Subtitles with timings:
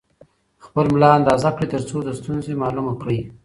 [0.65, 3.19] خپل ملا اندازه کړئ ترڅو د ستونزې معلومه کړئ.